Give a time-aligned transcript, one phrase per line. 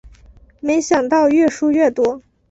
[0.59, 2.23] 没想到越输越多